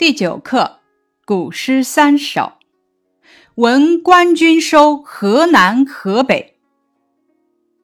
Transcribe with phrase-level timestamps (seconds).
[0.00, 0.78] 第九课
[1.26, 2.54] 古诗三首。
[3.56, 6.54] 闻官军收河南河北，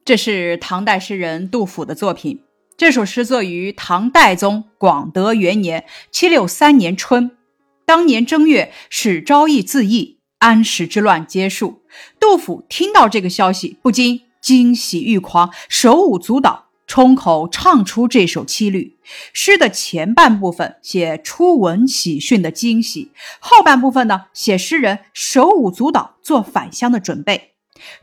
[0.03, 2.41] 这是唐代诗人杜甫的作品。
[2.75, 7.37] 这首诗作于唐代宗广德元年（七六三年）春。
[7.85, 11.83] 当年正月，史昭义自缢，安史之乱结束。
[12.19, 16.66] 杜甫听到这个消息，不禁惊喜欲狂，手舞足蹈。
[16.87, 18.97] 冲口唱出这首七律。
[19.33, 27.51] 诗的前半部分写初闻喜讯的惊喜，后半部分呢写诗人手舞足蹈做返乡的准备，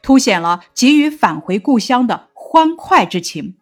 [0.02, 3.56] 凸显了急于返回故乡的欢快之情。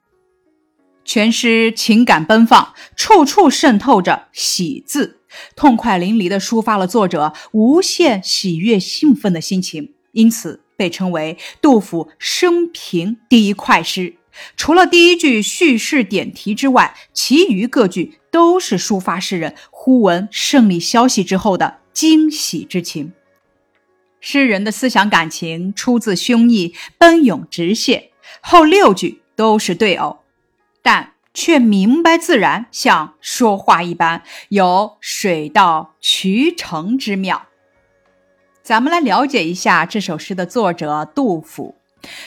[1.05, 5.21] 全诗情感奔放，处处渗透着喜字，
[5.57, 14.15] 痛快淋漓地抒发了作者无限喜悦兴奋的心情，因此被称为杜甫生平第一快诗。
[14.57, 23.13] 除了第一句叙事点题之外，其余各句都是抒发诗人忽闻胜利消息之后的惊喜之情。
[24.21, 28.11] 诗人的思想感情出自胸臆，奔涌直泻。
[28.41, 30.21] 后六句都是对偶，
[30.80, 37.49] 但却明白自然，像说话一般，有水到渠成之妙。
[38.63, 41.74] 咱们来了解一下这首诗的作者杜甫。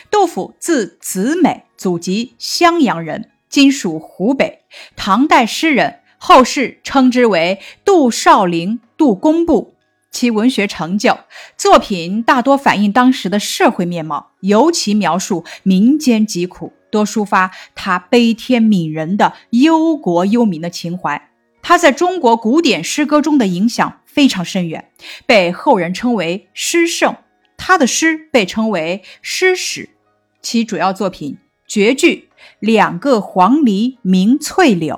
[0.09, 4.61] 杜甫字子美，祖籍襄阳人，今属湖北。
[4.95, 9.75] 唐代诗人，后世称之为杜少陵、杜工部。
[10.11, 11.17] 其文学成就
[11.57, 21.29] 作品大多反映当时的社会面貌，尤其描述民间疾苦，多抒发他悲天悯人的忧国忧民的情怀。
[21.61, 24.89] 他在中国古典诗歌中的影响非常深远，
[25.25, 27.13] 被后人称为诗圣。
[27.67, 29.89] 他的诗被称为诗史，
[30.39, 34.93] 其主要作品绝句《两个黄鹂鸣翠柳》，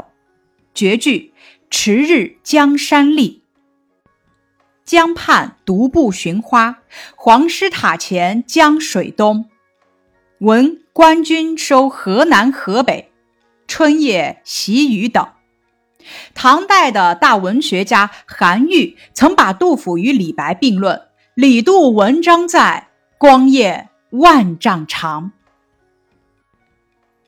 [0.73, 1.31] 绝句
[1.69, 3.41] 《迟日江山丽》，
[4.83, 6.79] 江畔独步寻花，
[7.15, 9.49] 黄师塔前江水东，
[10.39, 13.09] 闻官军收河南河北，
[13.65, 15.25] 春夜喜雨等。
[16.35, 21.06] 唐代的大文学家韩愈曾把杜甫与李白并论。
[21.37, 22.87] 李杜文章在，
[23.19, 25.33] 光焰万丈长。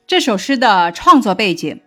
[0.08, 1.82] 这首诗的创作背景，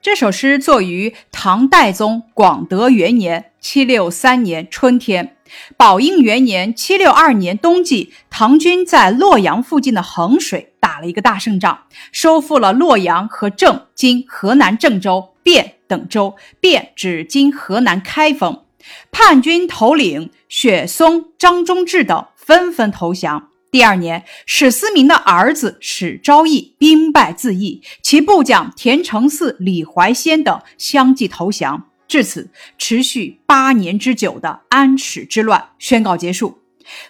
[0.00, 5.36] 这首诗作于唐代宗广德元年（七六三年）春天，
[5.76, 16.36] 宝应元年（七六二年）冬季，唐军在洛阳附近的衡水打了一个大胜仗，收复了洛阳和郑（今河南郑州）、汴等州。
[16.62, 18.63] 汴指今河南开封。
[19.10, 23.48] 叛军头领雪松、张忠志等纷纷投降。
[23.70, 31.88] 第二年，史思明的儿子史昭义兵败自缢，其部将田承嗣、李怀仙等相继投降。
[32.06, 36.58] 至此，持续八年之久的安史之乱宣告结束。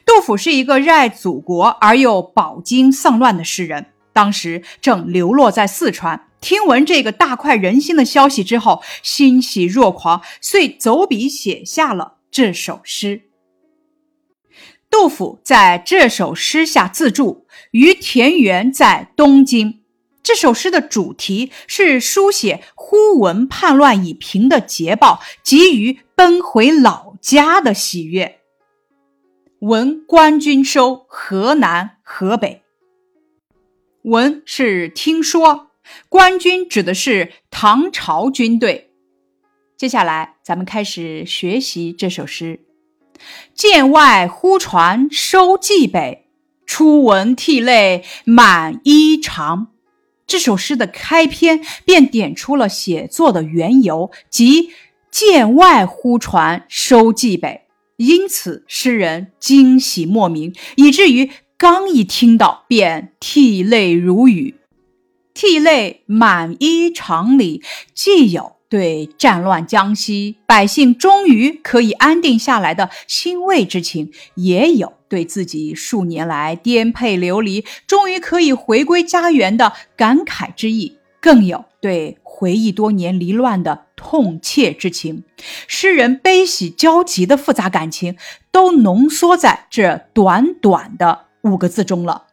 [0.07, 6.29] 杜甫是一个热爱祖国而又饱经丧乱的诗人，当时正流落在四川。
[6.45, 13.23] 听闻这个大快人心的消息之后，欣喜若狂，遂走笔写下了这首诗。
[14.91, 19.81] 杜甫在这首诗下自注：“于田园在东京。”
[20.23, 28.41] 这首诗的主题是书写忽闻叛乱已平的捷报，急于奔回老家的喜悦。
[29.61, 32.63] 闻官军收河南河北，
[34.03, 35.64] 闻是听说。
[36.09, 38.91] 官军指的是唐朝军队。
[39.77, 42.61] 接下来，咱们开始学习这首诗。
[43.55, 46.27] 剑外忽传收蓟北，
[46.67, 49.67] 初闻涕泪满衣裳。
[50.27, 54.71] 这首诗的开篇便点出了写作的缘由，即
[55.11, 57.67] 剑外忽传收蓟北，
[57.97, 64.55] 因此诗人惊喜莫名，以至于刚一听到便涕泪如雨。
[65.35, 67.63] 涕泪满衣裳里，
[67.93, 85.25] 既有对战乱江西百姓终于可以安定下来的欣慰之情，也有对自己数年来颠沛流离，终于可以回归家园的感慨之意，更有对回忆多年离乱的痛切之情。
[85.67, 88.17] 诗人悲喜交集的复杂感情，
[88.51, 92.29] 都浓缩在这短短的五个字中了。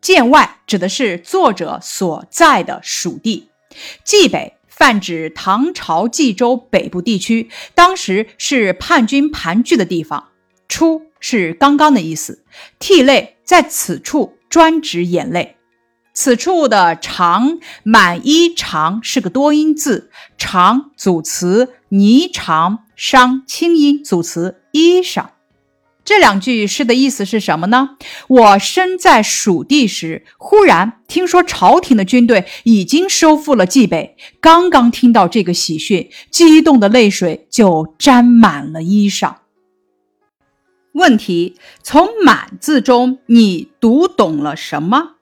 [0.00, 3.50] 剑外指的是作者所在的属地，
[4.04, 10.28] 冀北泛指唐朝冀州北部地区，当时是叛军盘踞的地方。
[10.68, 12.44] 出是刚刚的意思，
[12.78, 15.56] 涕泪在此处专指眼泪。
[16.12, 25.26] 此处的“长”满衣“长”是个多音字，“长”组词霓裳，裳清音组词衣裳。
[26.10, 27.90] 这两句诗的意思是什么呢？
[28.26, 34.16] 我身在蜀地时，忽然听说朝廷的军队已经收复了蓟北。
[34.40, 39.36] 刚刚听到这个喜讯，激动的泪水就沾满了衣裳。
[40.94, 41.54] 问题：
[41.84, 45.12] 从“满”字中，你读懂了什么？“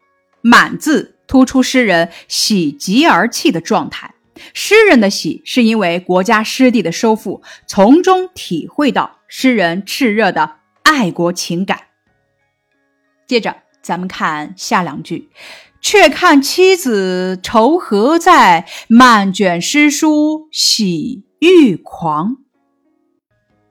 [0.40, 4.14] 满”字突出诗人喜极而泣的状态。
[4.54, 10.57] 诗人的喜是因为国家失地的收复，从中体会到诗人炽热的。
[10.88, 11.82] 爱国情感。
[13.26, 15.28] 接着，咱们看下两句
[15.82, 22.38] ：“却看妻子愁何在，漫卷诗书喜欲狂。”“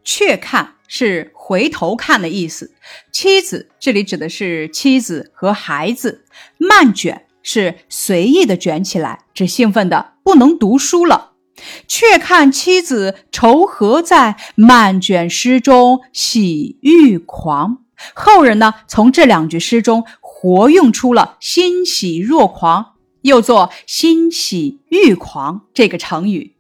[0.06, 2.75] 却看”是回头看的意思，
[3.12, 6.24] 妻子这里指的是妻子和孩子
[6.60, 11.26] ，“漫卷”是随意的卷起来，只兴奋的不能读书了。
[11.88, 17.80] 却看妻子愁何在，漫卷诗中喜欲狂。
[18.13, 22.94] 后人呢，从这两句诗中活用出了“欣喜若狂”，
[23.24, 26.56] 又作“欣喜欲狂”这个成语。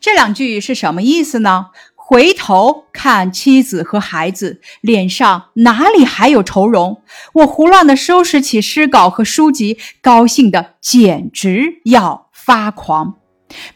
[0.00, 1.66] 这两句是什么意思呢？
[1.94, 7.02] 回头看妻子和孩子，脸上哪里还有愁容？
[7.34, 13.19] 我胡乱的收拾起诗稿和书籍，高兴的简直要发狂。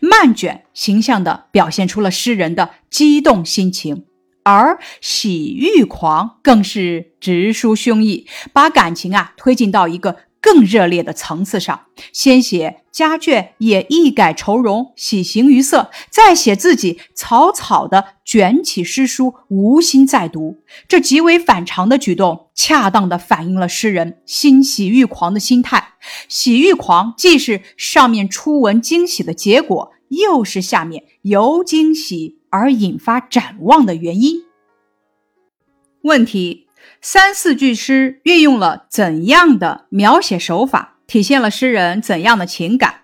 [0.00, 4.04] 漫卷形象地表现出了诗人的激动心情，
[4.42, 11.86] 而喜欲狂更是直抒胸臆，把感情啊推进到一个更热烈的层次上。
[12.12, 20.58] 先写家眷也一改愁容，喜形于色，再写自己草草地卷起诗书，无心再读。
[20.86, 25.94] 这极为反常的举动，恰当地反映了诗人欣喜欲狂的心态。
[26.28, 34.42] 喜欲狂，既是上面初闻惊喜的结果，又是下面由惊喜而引发展望的原因。
[36.02, 36.63] 问题：
[37.00, 43.02] 三四句诗运用了怎样的描写手法，体现了诗人怎样的情感？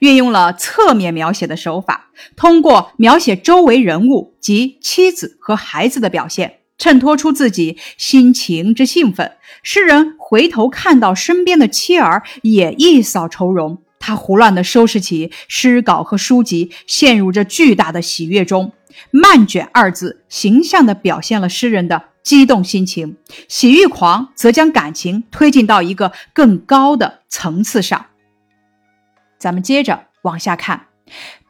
[0.00, 6.54] 运用了侧面描写的手法，通过描写周围人物及妻子和孩子的表现。
[6.78, 9.32] 衬托出自己心情之兴奋，
[9.64, 18.72] 诗人回头看到身边的妻儿也一扫愁容，他胡乱地收拾起诗稿和书籍，陷入这巨大的喜悦中。
[19.10, 23.16] 漫卷二字形象地表现了诗人的激动心情，
[23.48, 28.06] 喜欲狂则将感情推进到一个更高的层次上。
[29.38, 30.86] 咱们接着往下看，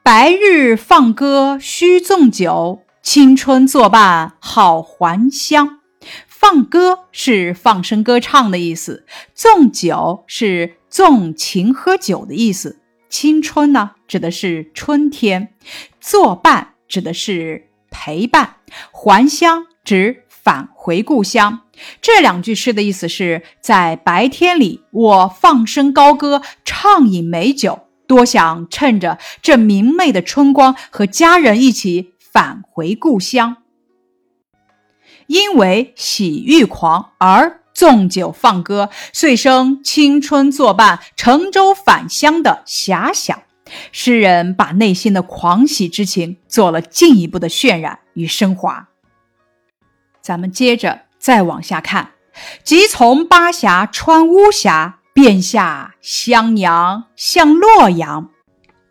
[0.02, 2.82] 白日放歌须纵酒。
[3.00, 5.78] 青春作伴好还乡，
[6.26, 12.80] 放歌是放声歌唱的意思，纵酒是纵情喝酒的意思。
[13.08, 15.48] 青春呢，指的是春天；
[15.98, 18.56] 作伴指的是陪伴；
[18.92, 21.60] 还乡指返回故乡。
[22.00, 32.14] 这两句诗的意思是在白天里，我放声高歌，畅饮美酒，多想趁着这明媚的春光，和家人一起。
[32.32, 33.58] 返回故乡，
[35.26, 43.42] 因为喜欲狂而纵酒放歌，遂生青春作伴、乘舟返乡的遐想。
[43.92, 48.88] 诗人把内心的狂喜之情做了进一步的渲染与升华。
[50.28, 52.10] 咱们接着再往下看，
[52.62, 58.28] 即从巴峡穿巫峡，便下襄阳向洛阳。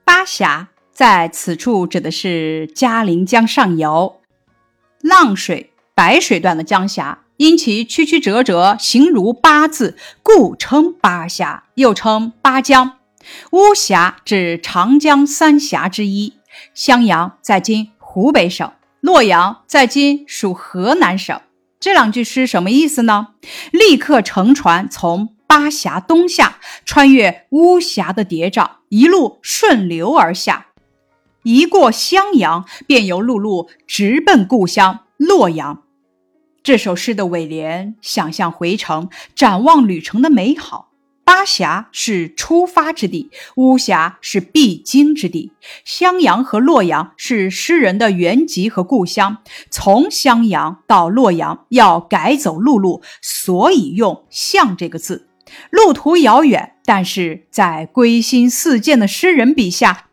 [0.04, 0.70] 巴峡。
[0.92, 4.20] 在此处指的是嘉陵江上游
[5.00, 12.98] 浪水白水段的江峡，因其曲曲折折，形如八字，故称巴峡，又称巴江。
[13.52, 16.34] 巫峡指长江三峡之一。
[16.74, 21.40] 襄阳在今湖北省，洛阳在今属河南省。
[21.80, 23.28] 这两句诗什么意思呢？
[23.72, 30.68] 立刻乘船从巴峡东下，穿越巫峡的叠嶂，一路顺流而下。
[31.44, 35.84] 一过襄阳，便由陆路直奔故乡洛阳。
[36.64, 40.90] 这首诗的尾联想象回程，展望旅程的美好。
[41.28, 45.52] 巴峡是出发之地，巫峡是必经之地，
[45.84, 49.40] 襄阳和洛阳是诗人的原籍和故乡。
[49.70, 55.28] 从襄阳到洛阳要改走陆路，所以用“向”这个字。
[55.70, 60.06] 路途遥远，但是在归心似箭的诗人笔下。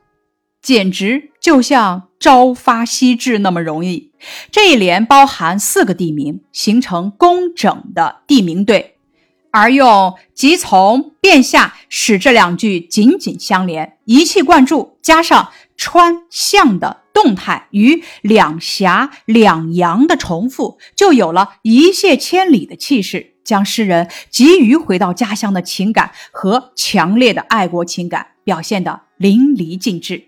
[0.61, 4.11] 简直就像朝发夕至那么容易。
[4.50, 8.94] 这一联包含四个地名，形成工整的地名对。
[9.55, 30.25] 而用“即从”“便下”使这两句紧紧相连，一气贯注，加上“穿”“向”的动态与“两峡”“两阳”的重复，就有了一泻千里的气势，将诗人急于回到家乡的情感和强烈的爱国情感表现得淋漓尽致。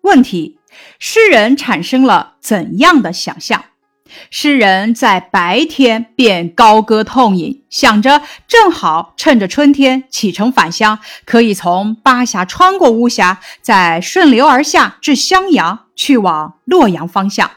[0.00, 0.58] 问题：
[0.98, 3.65] 诗人产生了怎样的想象？
[4.30, 17.50] 诗人在白天便高歌痛饮，想着正好趁着春天启程返乡，可以从巴峡穿过巫峡，再顺流而下至襄阳，去往洛阳方向。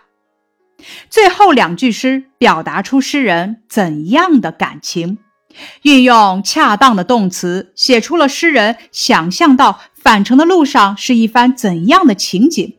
[1.10, 5.18] 最后两句诗表达出诗人怎样的感情？
[5.82, 12.75] 运用恰当的动词，写出了诗人想象到返程的路上是一番怎样的情景。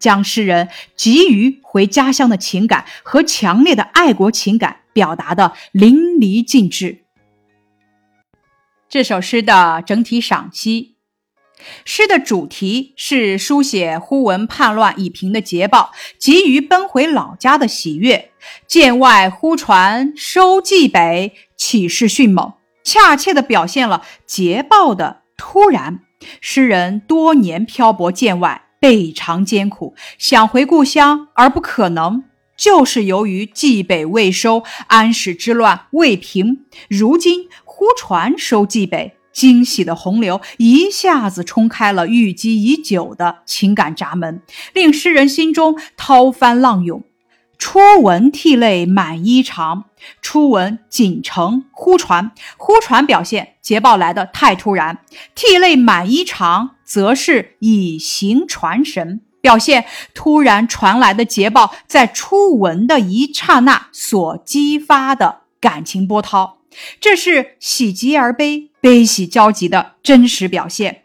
[0.00, 7.04] 将诗人急于回家乡的情感和强烈的爱国情感表达的淋漓尽致。
[8.88, 10.96] 这首诗的整体赏析：
[11.84, 18.32] 诗的主题是书写忽闻叛乱已平的捷报，急于奔回老家的喜悦。
[18.66, 26.00] 剑外忽传收蓟北，气势迅猛，恰切地表现了捷报的突然。
[26.40, 28.69] 诗人多年漂泊剑外。
[28.80, 32.24] 倍尝艰苦，想回故乡而不可能，
[32.56, 36.64] 就是由于冀北未收，安史之乱未平。
[36.88, 44.40] 如今忽传收冀北，惊喜的洪流一下子冲开了郁积已久的情感闸门，
[44.72, 47.04] 令诗人心中涛翻浪涌。
[47.58, 49.82] 初闻涕泪满衣裳，
[50.22, 54.94] 初闻锦城忽传，忽传表现捷报来的太突然；
[55.34, 66.58] 涕泪满衣裳，则是以形传神，表现突然传来的捷报在初闻的一刹那所激发的感情波涛，
[67.00, 71.04] 这是喜极而悲、悲喜交集的真实表现。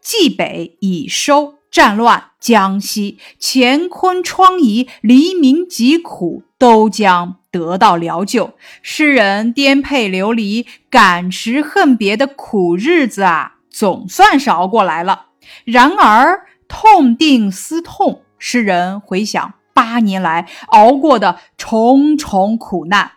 [0.00, 1.56] 冀北已收。
[1.74, 8.54] 战乱，江西乾坤疮痍，黎民疾苦都将得到疗救。
[8.80, 15.26] 诗人颠沛流离、感时恨别的苦日子啊，总算是熬过来了。
[15.64, 23.10] 然而痛定思痛，诗人回想八年来熬过的重重苦难，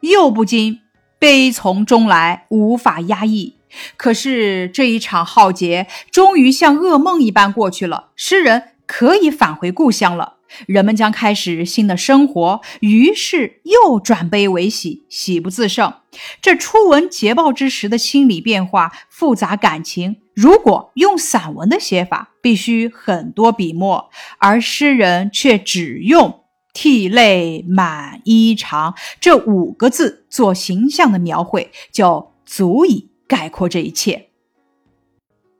[0.00, 0.80] 又不禁
[1.20, 3.54] 悲从中来，无法压抑。
[3.96, 15.92] 可是这一场浩劫终于像噩梦一般过去了，诗人可以返回故乡了，人们将开始新的生活，于是又转悲为喜，喜不自胜。
[16.40, 33.10] 这初闻捷报之时的心理变化、复杂感情，如果用散文的写法，必须很多笔墨，而诗人却只用“涕泪满衣裳”这五个字做形象的描绘，就足以。
[33.28, 34.30] 概括这一切，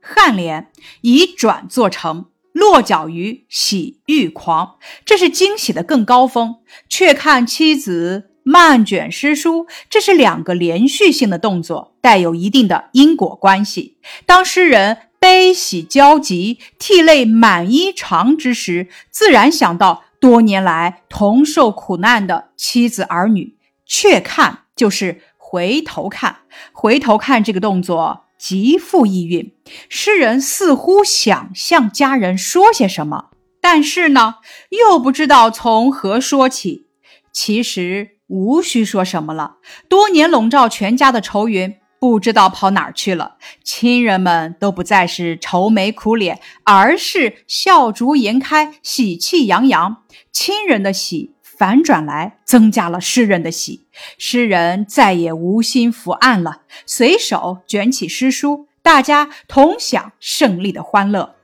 [0.03, 0.71] 颔联
[1.03, 6.57] 以转作成，落脚于喜欲狂，这是惊喜的更高峰。
[6.89, 13.99] 却看妻子漫卷诗书，这是两个连续性的动作，带有一定的因果关系。
[14.27, 23.57] 当诗人悲喜交集、涕泪满衣裳之时，自然想到多年来同受苦难的妻子儿女。
[23.87, 25.23] 却看就是。
[25.51, 26.41] 回头看，
[26.73, 29.53] 回头看这个动作极富意蕴。
[29.89, 33.31] 诗人似乎想向家人说些什么，
[33.61, 34.37] 但是呢，
[34.71, 36.87] 又不知道从何说起。
[37.33, 39.57] 其实无需说什么了，
[39.89, 43.37] 多年笼罩全家的愁云不知道跑哪儿去了。
[43.63, 50.05] 亲人们都不再是愁眉苦脸，而是笑逐颜开、喜气洋洋。
[50.33, 51.35] 亲人的喜。
[51.59, 53.89] 反转来，增加了诗人的喜。
[54.17, 61.35] 诗人再也无心伏案了，随手卷起诗书，大家同享胜利的欢乐。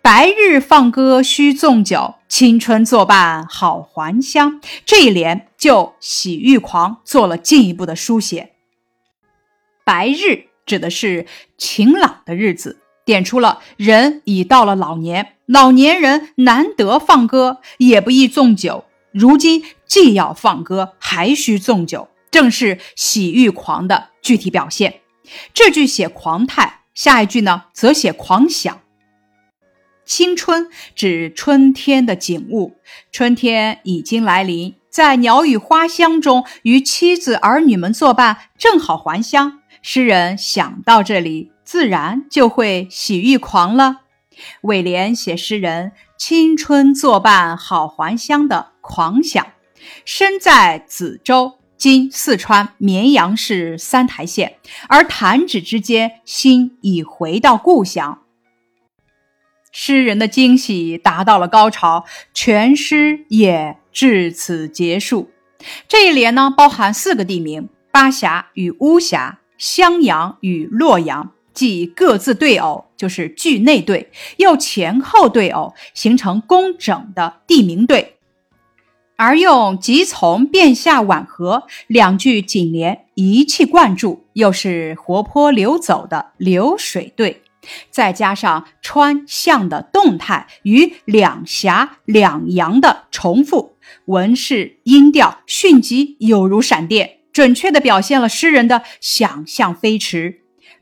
[0.00, 4.58] 白日放歌须纵酒，青春作伴好还乡。
[4.86, 8.52] 这一联就喜欲狂做了进一步的书写。
[9.84, 11.26] 白日指的是
[11.58, 18.84] 晴朗的日子，点出了人已到了老年，老年人难得放歌，也不宜纵酒。
[19.12, 25.00] 如今既要放歌，还需纵酒，正是喜欲狂的具体表现。
[25.54, 28.80] 这句写狂态，下一句呢则写狂想。
[30.04, 32.76] 青春指春天的景物，
[33.12, 39.60] 春天已经来临，在鸟语花香中，与妻子儿女们作伴，正好还乡。
[39.80, 44.00] 诗人想到这里，自然就会喜欲狂了。
[44.62, 48.71] 尾联写诗人青春作伴好还乡的。
[48.82, 49.46] 狂想，
[50.04, 54.58] 身在梓州，今四川绵阳市三台县，
[54.88, 58.18] 而弹指之间，心已回到故乡。
[59.72, 65.30] 诗人的惊喜达到了高潮，全诗也至此结束。
[65.88, 78.11] 这一联呢，包含四个地名：巴峡与巫峡、襄阳与洛阳，即各自对偶，就是句内对，又前后对偶，形成工整的地名对。
[79.16, 87.42] 而用急从变下缓和两句紧连，一气贯注，又是活泼流走的流水对。
[87.90, 93.76] 再加上川向的动态与两峡两阳的重复，
[94.06, 100.40] 文式音调迅疾，有如闪电，准确地表现了诗人的想象飞驰。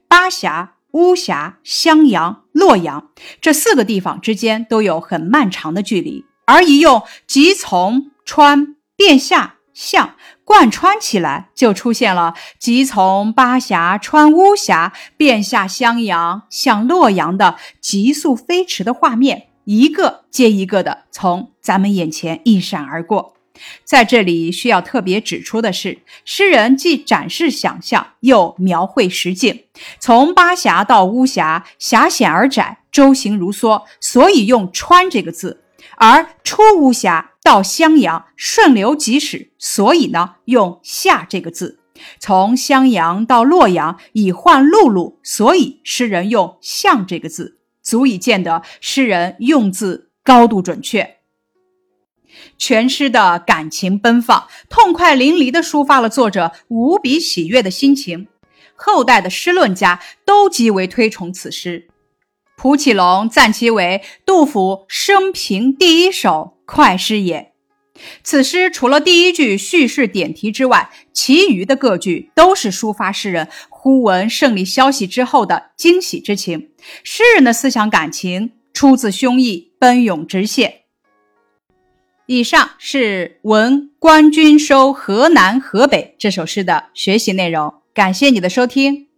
[0.09, 3.11] 巴峡、巫峡、襄阳、洛阳
[3.43, 9.57] 这四个地方之间都有很漫长的距离，而一用即从川变下。
[9.73, 23.35] 向贯穿起来，就出现了即从巴峡穿巫峡，便下襄阳向洛阳的急速飞驰的画面，一个接一个的从咱们眼前一闪而过。
[23.85, 29.65] 在这里需要特别指出的是，诗人既展示想象，又描绘实景。
[29.99, 35.63] 从巴峡到巫峡，狭险而窄，舟行如梭，所以用“穿”这个字。
[35.97, 41.79] 而出巫峡到襄阳顺流即驶，所以呢用下这个字；
[42.19, 51.17] 从襄阳到洛阳以换陆路，所以诗人用向这个字，足以见得诗人用字高度准确。
[52.57, 58.29] 全诗的感情奔放、痛快淋漓地抒发了作者无比喜悦的心情，
[58.77, 61.89] 后代的诗论家都极为推崇此诗。
[62.61, 67.52] 蒲启龙赞其为杜甫生平第一首快诗也。
[68.23, 76.69] 此诗除了第一句叙事点题之外，其余的各句都是抒发诗人忽闻胜利消息之后的惊喜之情。
[77.02, 80.71] 诗人的思想感情出自胸臆，奔涌直泻。
[82.26, 87.73] 以上是《闻官军收河南河北》这首诗的学习内容。
[87.95, 89.10] 感谢你的收听。